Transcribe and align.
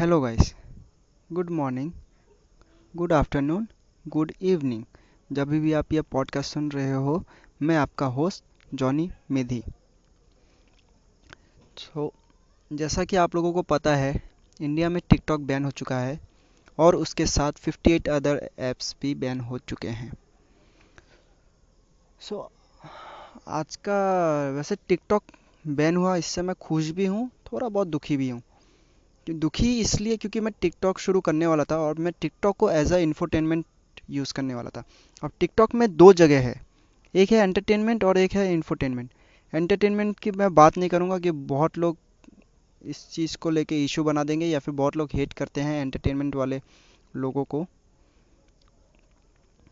Hello 0.00 0.20
guys 0.20 0.54
good 1.32 1.50
morning 1.50 1.92
good 2.96 3.12
afternoon 3.12 3.68
good 4.08 4.32
evening 4.42 4.84
जब 5.32 5.48
भी 5.48 5.72
आप 5.72 5.92
यह 5.92 6.02
पॉडकास्ट 6.02 6.52
सुन 6.52 6.70
रहे 6.70 6.92
हो 6.92 7.24
मैं 7.62 7.76
आपका 7.76 8.06
होस्ट 8.06 8.44
जॉनी 8.74 9.10
मेधी 9.30 9.62
सो 11.76 12.12
जैसा 12.72 13.04
कि 13.04 13.16
आप 13.16 13.34
लोगों 13.34 13.52
को 13.52 13.62
पता 13.62 13.96
है 13.96 14.30
इंडिया 14.60 14.88
में 14.88 15.02
टिकटॉक 15.10 15.40
बैन 15.40 15.64
हो 15.64 15.70
चुका 15.70 15.98
है 15.98 16.20
और 16.78 16.96
उसके 16.96 17.26
साथ 17.26 17.52
58 17.52 18.08
अदर 18.08 18.50
ऐप्स 18.58 18.96
भी 19.02 19.14
बैन 19.14 19.40
हो 19.40 19.58
चुके 19.58 19.88
हैं. 19.88 20.12
सो 22.20 22.50
so, 22.84 22.90
आज 23.48 23.76
का 23.76 24.00
वैसे 24.50 24.76
टिकटॉक 24.88 25.22
बैन 25.66 25.96
हुआ 25.96 26.16
इससे 26.16 26.42
मैं 26.42 26.56
खुश 26.60 26.90
भी 26.90 27.06
हूँ 27.06 27.30
थोड़ा 27.52 27.68
बहुत 27.68 27.88
दुखी 27.88 28.16
भी 28.16 28.30
हूँ. 28.30 28.42
दुखी 29.26 29.78
इसलिए 29.80 30.16
क्योंकि 30.16 30.40
मैं 30.40 30.52
टिकटॉक 30.60 30.98
शुरू 30.98 31.20
करने 31.20 31.46
वाला 31.46 31.64
था 31.64 31.78
और 31.78 31.98
मैं 31.98 32.12
टिकटॉक 32.20 32.56
को 32.56 32.70
एज 32.70 32.92
अ 32.92 32.96
इन्फोटेनमेंट 32.96 33.64
यूज़ 34.10 34.32
करने 34.34 34.54
वाला 34.54 34.70
था। 34.70 34.82
अब 35.22 35.32
टिकटॉक 35.40 35.74
में 35.74 35.96
दो 35.96 36.12
जगह 36.12 36.40
है। 36.40 36.60
एक 37.14 37.32
है 37.32 37.38
एंटरटेनमेंट 37.38 38.04
और 38.04 38.18
एक 38.18 38.32
है 38.32 38.52
इन्फोटेनमेंट 38.52 39.10
एंटरटेनमेंट 39.54 40.18
की 40.18 40.30
मैं 40.30 40.54
बात 40.54 40.78
नहीं 40.78 40.88
करूँगा 40.88 41.18
कि 41.18 41.30
बहुत 41.30 41.78
लोग 41.78 41.96
इस 42.84 43.08
चीज़ 43.10 43.36
को 43.36 43.50
लेके 43.50 43.84
इशू 43.84 44.04
बना 44.04 44.24
देंगे 44.24 44.46
या 44.46 44.58
फिर 44.58 44.74
बहुत 44.74 44.96
लोग 44.96 45.10
हेट 45.14 45.32
करते 45.32 45.60
हैं 45.60 45.80
एंटरटेनमेंट 45.82 46.36
वाले 46.36 46.60
लोगों 47.16 47.44
को। 47.44 47.66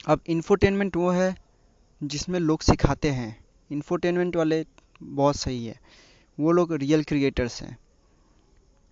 अब 0.06 0.20
इन्फोटेनमेंट 0.27 0.96
वो 0.96 1.10
है 1.10 1.34
जिसमें 2.02 2.41
लोग 2.41 2.62
सिखाते 2.62 3.10
हैं। 3.10 3.44
इन्फोटेनमेंट 3.70 4.36
वाले 4.36 4.64
बहुत 5.02 5.36
सही 5.36 5.66
है। 5.66 5.80
वो 6.38 6.52
लोग 6.52 6.72
रियल 6.72 7.02
क्रिएटर्स 7.02 7.62
हैं। 7.62 7.77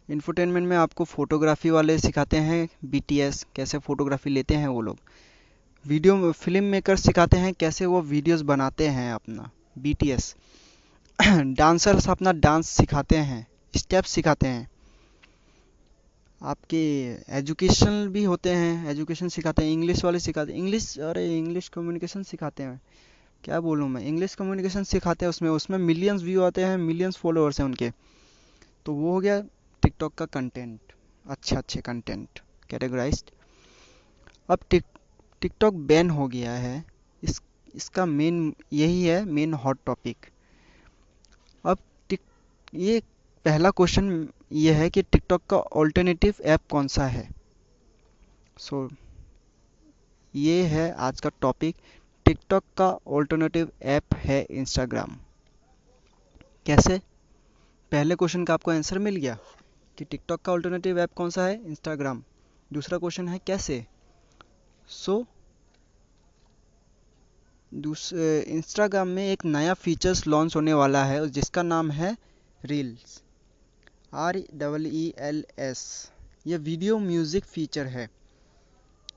इन्फोटेनमेंट 0.09 0.67
में 0.69 0.77
आपको 0.77 1.05
फोटोग्राफी 1.05 1.71
वाले 1.71 1.99
सिखाते 1.99 2.37
हैं 2.37 2.69
बीटीएस 2.85 3.47
कैसे 3.57 3.79
फोटोग्राफी 3.79 4.31
लेते 4.31 4.55
हैं 4.55 4.69
वो 4.69 4.81
लोग। 4.81 4.99
वीडियो 5.85 6.33
फ़िल्म 6.33 6.65
मेकर 6.65 6.97
सिखाते 6.97 7.37
हैं 7.37 7.53
कैसे 7.55 7.87
वो 7.87 8.01
वीडियोस 8.03 8.41
बनाते 8.43 8.89
हैं 8.89 9.13
अपना 9.13 9.51
बीटीएस 9.79 10.35
डांसर्स 11.19 12.09
अपना 12.11 12.33
डांस 12.33 12.69
सिखाते 12.69 13.17
हैं 13.17 13.47
स्टेप्स 13.75 14.11
सिखाते 14.11 14.49
हैं। 14.49 14.69
आपके 16.41 16.83
एजुकेशन 17.29 18.09
भी 18.09 18.25
होते 18.25 18.51
हैं 18.51 18.89
एजुकेशन 18.91 19.29
सिखाते 19.29 19.65
हैं 19.65 19.73
इंग्लिश 19.73 20.05
वाले 20.05 20.19
सिखाते 20.21 20.53
हैं। 20.53 20.59
इंग्लिश 20.59 20.99
अरे 20.99 21.27
इंग्लिश 21.39 21.69
कम्युनिकेशन 21.69 22.23
सिखाते 22.23 22.63
हैं। 22.63 22.81
क्या 23.45 23.61
बोलूँ 23.61 23.89
मैं? 23.89 24.03
इंग्लिश 24.03 24.35
कम्युनिकेशन 24.35 24.83
सिखाते 24.85 25.25
हैं 25.25 25.31
उसमें 25.31 25.51
उसमें 25.51 25.79
मिलियंस 25.79 26.23
व्यू 26.23 26.43
आते 26.43 26.65
हैं 26.65 26.77
मिलियंस 26.79 27.17
फॉलोअर्स 27.17 27.61
हैं 27.61 27.67
उनके। 27.67 27.91
तो 28.87 28.93
वो 28.93 29.13
हो 29.13 29.21
गया 29.21 29.43
टिकटॉक 29.83 30.15
का 30.15 30.27
कंटेंट 30.27 30.93
अच्छे 31.25 31.57
अच्छे 31.57 31.81
कंटेंट 31.81 32.41
कैटेगराइज्ड 32.71 33.31
अब 34.51 34.59
टिक 34.71 34.85
टिकटॉक 35.41 35.75
बैन 35.87 36.11
हो 36.11 36.27
गया 36.29 36.53
है। 36.53 36.85
इस 37.23 37.41
इसका 37.75 38.07
मेन 38.07 38.55
यही 38.73 39.05
है 39.05 39.25
मेन 39.25 39.55
हॉट 39.55 39.79
टॉपिक 39.87 40.27
अब 41.65 41.79
टिक 42.09 42.21
ये 42.75 43.01
पहला 43.45 43.71
क्वेश्चन 43.71 44.29
ये 44.53 44.73
है 44.75 44.89
कि 44.91 45.03
टिकटॉक 45.03 45.43
का 45.51 45.57
ऑल्टरनेटिव 45.57 46.35
ऐप 46.45 46.61
कौन 46.71 46.89
सा 46.89 47.07
है? 47.07 47.29
सो 48.59 48.87
so, 48.89 48.95
ये 50.35 50.63
है 50.67 50.91
आज 50.93 51.21
का 51.21 51.31
टॉपिक 51.41 51.77
टिकटॉक 52.27 52.65
का 52.79 52.89
ऑल्टरनेटिव 53.07 53.71
ऐप 53.83 54.15
है 54.17 54.43
इंस्टाग्राम 54.43 55.17
कैसे? 56.67 56.99
पहले 57.93 58.15
क्वेश्चन 58.15 58.45
का 58.45 58.55
आपको 58.55 58.71
आंसर 58.71 58.99
मिल 58.99 59.17
गया? 59.17 59.37
कि 59.99 60.05
टिकटॉक 60.05 60.41
का 60.45 60.53
ऑल्टरनेटिव 60.53 60.99
ऐप 61.01 61.13
कौन 61.17 61.31
सा 61.31 61.47
है? 61.47 61.55
इंस्टाग्राम 61.67 62.23
दूसरा 62.71 62.99
क्वेश्चन 62.99 63.29
है, 63.29 63.39
कैसे? 63.47 63.87
सो 64.89 65.27
इंस्टाग्राम 67.73 69.09
में 69.09 69.23
एक 69.25 69.45
नया 69.45 69.75
फीचर्स 69.75 70.27
लॉन्च 70.27 70.57
होने 70.57 70.73
वाला 70.75 71.05
है, 71.05 71.29
जिसका 71.29 71.63
नाम 71.63 71.91
है 71.91 72.17
reels 72.65 73.23
R 74.15 74.37
double 74.55 74.87
E 74.87 75.13
L 75.21 75.45
S 75.61 76.11
ये 76.47 76.57
वीडियो 76.59 76.99
म्यूज़िक 76.99 77.45
फीचर 77.45 77.87
है. 77.87 78.09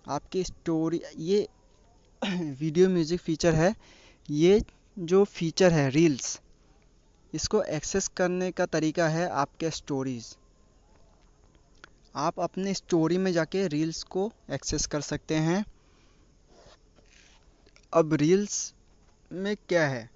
आपकी 0.08 0.44
स्टोरी 0.44 1.02
ये 1.18 1.48
वीडियो 2.22 2.90
म्यूज़िक 2.90 3.20
फीचर 3.22 3.56
है. 3.56 3.74
ये 4.30 4.62
जो 4.98 5.24
फीचर 5.26 5.72
है 5.74 5.90
रील्स 5.90 6.40
इसको 7.34 7.62
एक्सेस 7.64 8.08
करने 8.18 8.52
का 8.52 8.66
तरीका 8.68 9.08
है 9.10 9.30
आपके 9.32 9.70
स्टोरीज़ 9.72 10.36
आप 12.16 12.40
अपने 12.40 12.74
स्टोरी 12.74 13.18
में 13.18 13.32
जाके 13.34 13.68
रील्स 13.68 14.02
को 14.06 14.32
एक्सेस 14.52 14.86
कर 14.86 15.02
सकते 15.02 15.36
हैं। 15.38 15.64
अब 17.94 18.14
रील्स 18.14 18.74
में 19.32 19.56
क्या 19.70 19.88
है? 19.88 20.10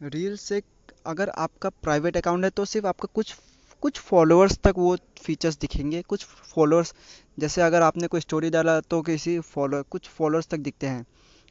रील्स 0.00 0.50
एक, 0.52 0.64
अगर 1.06 1.28
आपका 1.30 1.68
प्राइवेट 1.82 2.16
अकाउंट 2.16 2.44
है 2.44 2.50
तो 2.50 2.64
सिर्फ़ 2.64 2.86
आपका 2.86 3.08
कुछ 3.14 3.34
कुछ 3.82 3.98
फॉलोअर्स 4.00 4.58
तक 4.58 4.74
वो 4.76 4.96
फीचर्स 5.22 5.56
दिखेंगे। 5.58 6.02
कुछ 6.02 6.24
फॉलोअर्स 6.24 6.94
जैसे 7.38 7.62
अगर 7.62 7.82
आपने 7.82 8.06
कोई 8.06 8.20
स्टोरी 8.20 8.50
डाला 8.50 8.78
तो 8.80 9.00
किसी 9.02 9.38
फॉलो 9.40 9.82
कुछ 9.90 10.08
फॉलोअर्स 10.08 10.46
तक 10.48 10.58
दिखते 10.58 10.86
हैं, 10.86 11.06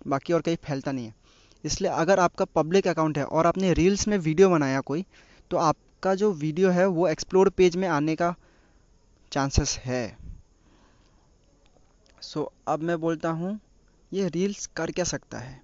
बाकी 0.08 0.34
और 0.34 0.42
कहीं 0.42 0.58
फैलता 0.64 0.92
नहीं 0.92 1.06
है। 1.06 1.14
इसलिए 1.64 1.92
अगर 1.92 2.20
आपका 2.20 2.46
पब्लिक 2.46 2.88
अकाउंट 2.88 3.18
है 3.18 3.24
और 3.26 3.48
आपने 3.48 3.74
रील्स 3.74 4.08
में 4.08 4.18
वीडियो 4.20 4.50
बनाया 4.50 4.80
कोई 4.82 5.06
तो 5.52 5.58
आपका 5.58 6.14
जो 6.16 6.32
वीडियो 6.34 6.70
है 6.70 6.86
वो 6.88 7.08
एक्सप्लोर 7.08 7.50
पेज 7.50 7.76
में 7.76 7.88
आने 7.90 8.16
का 8.16 8.34
चांसेस 9.32 9.78
है। 9.80 10.18
सो 12.22 12.40
so, 12.40 12.48
अब 12.68 12.80
मैं 12.80 13.00
बोलता 13.00 13.30
हूँ 13.32 13.60
ये 14.12 14.28
रील्स 14.30 14.66
कर 14.68 14.92
क्या 14.92 15.06
सकता 15.06 15.40
है? 15.40 15.62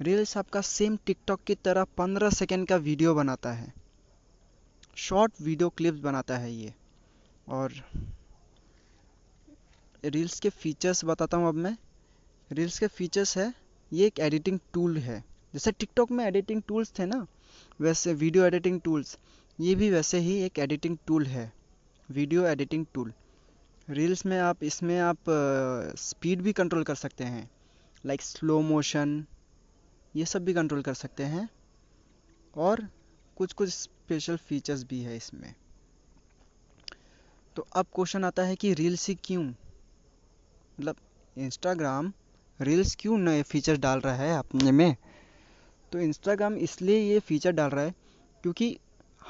रील्स 0.00 0.36
आपका 0.36 0.60
सेम 0.60 0.96
टिकटॉक 1.06 1.40
की 1.46 1.54
तरह 1.54 1.84
पंद्रह 1.98 2.30
सेकेंड 2.30 2.66
का 2.68 2.76
वीडियो 2.78 3.14
बनाता 3.14 3.52
है। 3.52 3.72
शॉर्ट 4.98 5.40
वीडियो 5.42 5.68
क्लिप्स 5.68 6.00
बनाता 6.00 6.36
है 6.38 6.52
ये। 6.52 6.72
और 7.48 7.72
रील्स 10.04 10.38
के 10.40 10.50
फीचर्स 10.50 11.04
बताता 11.04 11.36
हूँ 11.36 11.48
अब 11.48 11.54
मैं। 11.56 11.76
रील्स 12.50 12.78
के 12.78 12.86
फीचर्स 12.88 13.36
है 13.38 13.52
ये 13.92 14.06
एक 14.06 14.20
एडिटिंग 14.20 14.58
टूल 14.74 14.96
है। 14.98 15.18
जैसे 15.54 15.72
टिकटॉक 15.72 16.10
में 16.10 16.24
एडिटिंग 16.24 16.62
टूल्स 16.68 16.92
थे 16.98 17.06
ना 17.06 17.26
वैसे 17.80 18.12
वीडियो 18.14 18.44
एडिटिंग 18.44 18.80
टूल्स 18.80 19.16
ये 19.58 19.74
भी 19.74 19.90
वैसे 19.90 20.18
ही 20.18 20.36
एक 20.42 20.58
एडिटिंग 20.58 20.96
टूल 21.06 21.26
है। 21.26 21.52
Video 22.10 22.46
editing 22.46 22.86
tool. 22.94 23.12
रील्स 23.90 24.26
में 24.26 24.38
आप, 24.38 24.62
इसमें 24.62 24.98
आप 24.98 25.18
स्पीड 25.98 26.40
भी 26.42 26.52
कंट्रोल 26.52 26.82
कर 26.84 26.94
सकते 26.94 27.24
हैं। 27.24 27.50
लाइक 28.06 28.22
स्लो 28.22 28.60
मोशन, 28.60 29.24
ये 30.16 30.24
सब 30.24 30.44
भी 30.44 30.54
कंट्रोल 30.54 30.82
कर 30.82 30.94
सकते 30.94 31.22
हैं। 31.22 31.48
और 32.56 32.88
कुछ 33.36 33.52
कुछ 33.52 33.68
स्पेशल 33.68 34.36
फीचर्स 34.36 34.82
भी 34.84 35.00
है 35.00 35.16
इसमें। 35.16 35.54
तो 37.56 37.66
अब 37.72 37.86
क्वेश्चन 37.94 38.24
आता 38.24 38.42
है 38.42 38.56
कि 38.56 38.74
रील्स 38.74 39.08
ही 39.08 39.14
क्यों? 39.14 39.44
मतलब 39.44 40.96
इंस्टाग्राम 41.38 42.12
रील्स 42.60 42.96
क्यों 43.00 43.18
नए 43.18 43.42
फीचर 43.42 43.76
डाल 43.76 44.00
रहा 44.00 44.14
है 44.14 44.38
अपने 44.38 44.72
में? 44.72 44.96
तो 45.92 45.98
इंस्टाग्राम 45.98 46.54
इसलिए 46.54 46.98
ये 47.12 47.20
फीचर 47.20 47.52
डाल 47.52 47.70
रहा 47.70 47.84
है 47.84 47.94
क्योंकि 48.42 48.78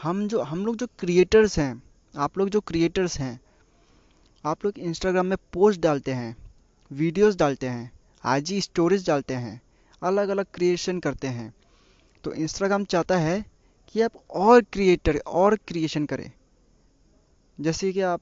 हम 0.03 0.29
जो, 0.29 0.41
हम 0.41 0.67
लोग 0.67 0.77
जो 0.77 0.87
क्रिएटर्स 0.87 1.59
हैं 1.59 1.90
आप 2.15 2.39
लोग 2.39 2.49
जो 2.49 2.61
क्रिएटर्स 2.61 3.19
हैं, 3.19 3.41
आप 4.45 4.65
लोग 4.65 4.79
इंस्टाग्राम 4.79 5.27
में 5.27 5.37
पोस्ट 5.53 5.81
डालते 5.81 6.13
हैं 6.13 6.37
वीडियोस 6.91 7.37
डालते 7.37 7.69
हैं 7.69 7.91
आईजी 8.25 8.61
स्टोरीज 8.61 9.07
डालते 9.07 9.35
हैं 9.35 9.61
अलग 10.03 10.29
अलग 10.29 10.47
क्रिएशन 10.55 11.01
करते 11.01 11.29
हैं। 11.29 11.53
तो 12.25 12.33
इंस्टाग्राम 12.33 12.85
चाहता 12.85 13.17
है 13.17 13.45
कि 13.89 14.01
आप 14.01 14.17
और 14.31 14.63
क्रिएटर 14.63 15.19
और 15.27 15.57
क्रिएशन 15.69 16.07
करें। 16.07 16.31
जैसे 17.59 17.93
कि 17.93 18.01
आप, 18.01 18.21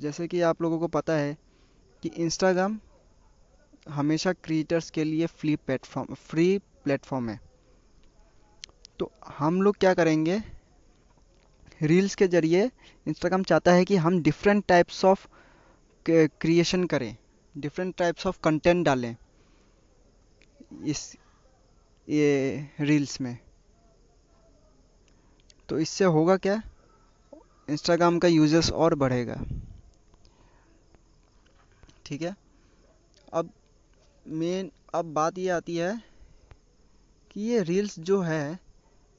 जैसे 0.00 0.28
कि 0.28 0.40
आप 0.40 0.62
लोगों 0.62 0.78
को 0.78 0.88
पता 0.88 1.12
है 1.12 1.36
कि 2.02 2.08
इंस्टाग्राम 2.08 2.78
हमेशा 3.88 4.32
क्रिएटर्स 4.32 4.90
के 4.90 5.04
लिए 5.04 5.26
फ्री 5.26 5.56
प्लेटफॉर्म 5.56 6.14
फ्री 6.14 6.58
प्लेटफॉर्म 6.84 7.28
है। 7.28 7.40
तो 8.98 9.12
हम 9.28 9.62
लोग 9.62 9.76
क्या 9.76 9.94
करेंगे? 9.94 10.42
रील्स 11.82 12.14
के 12.14 12.26
ज़रिए 12.28 12.70
इंस्टाग्राम 13.06 13.42
चाहता 13.42 13.72
है 13.72 13.84
कि 13.84 13.96
हम 13.96 14.20
डिफरेंट 14.22 14.64
टाइप्स 14.68 15.04
ऑफ़ 15.04 15.26
क्रिएशन 16.06 16.84
करें 16.86 17.16
डिफरेंट 17.54 17.94
टाइप्स 17.96 18.26
ऑफ़ 18.26 18.38
कंटेंट 18.44 18.84
डालें 18.86 19.16
इस, 20.84 21.16
ये 22.08 22.68
रील्स 22.80 23.20
में। 23.20 23.38
तो 25.68 25.78
इससे 25.78 26.04
होगा 26.04 26.36
क्या? 26.36 26.62
इंस्टाग्राम 27.70 28.18
का 28.18 28.28
यूज़र्स 28.28 28.70
और 28.72 28.94
बढ़ेगा। 28.94 29.40
ठीक 32.06 32.22
है? 32.22 32.34
अब 33.32 33.50
मेन 34.26 34.70
अब 34.94 35.12
बात 35.14 35.38
ये 35.38 35.48
आती 35.48 35.76
है 35.76 35.92
कि 37.30 37.40
ये 37.40 37.62
रील्स 37.62 37.98
जो 38.00 38.20
है 38.22 38.58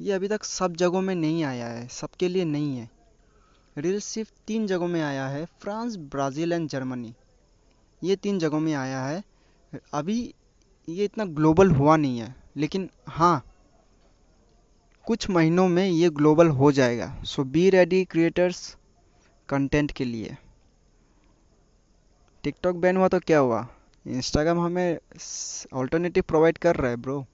ये 0.01 0.12
अभी 0.12 0.27
तक 0.27 0.44
सब 0.44 0.75
जगहों 0.75 1.01
में 1.01 1.13
नहीं 1.15 1.44
आया 1.44 1.68
है, 1.68 1.88
सबके 1.88 2.27
लिए 2.27 2.45
नहीं 2.45 2.77
है। 2.77 2.89
रील्स 3.77 4.06
सिर्फ़ 4.06 4.31
तीन 4.48 4.65
जगहों 4.68 4.88
में 4.88 5.01
आया 5.01 5.27
है, 5.27 5.45
फ्रांस, 5.62 5.95
ब्राज़ील 5.95 6.53
एंड 6.53 6.68
जर्मनी। 6.69 7.13
ये 8.01 8.15
तीन 8.15 8.39
जगहों 8.39 8.59
में 8.59 8.74
आया 8.74 9.03
है। 9.03 9.24
अभी 9.94 10.33
ये 10.88 11.06
इतना 11.06 11.25
ग्लोबल 11.25 11.71
हुआ 11.71 11.95
नहीं 11.98 12.19
है, 12.19 12.36
लेकिन 12.57 12.89
हाँ 13.07 13.44
कुछ 15.06 15.30
महीनों 15.30 15.68
में 15.68 15.86
ये 15.86 16.09
ग्लोबल 16.09 16.48
हो 16.50 16.71
जाएगा। 16.71 17.15
So 17.24 17.44
be 17.44 17.69
ready 17.69 18.03
creators 18.06 18.75
content 19.50 19.92
के 19.92 20.06
लिए। 20.06 20.36
टिकटॉक 22.44 22.75
बैन 22.75 22.98
हुआ 22.98 23.07
तो 23.07 23.19
क्या 23.19 23.39
हुआ? 23.39 23.68
इंस्टाग्राम 24.06 24.59
हमें 24.59 24.98
ऑल्टरनेटिव 25.74 26.24
प्रोवाइड 26.27 26.57
कर 26.57 26.75
रहा 26.75 26.89
है 26.89 26.98
bro 26.98 27.25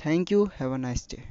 Thank 0.00 0.32
you. 0.32 0.46
Have 0.56 0.72
a 0.72 0.78
nice 0.78 1.06
day. 1.06 1.22